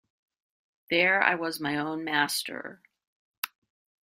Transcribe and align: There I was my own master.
There 0.89 1.21
I 1.21 1.35
was 1.35 1.59
my 1.59 1.77
own 1.77 2.03
master. 2.03 2.81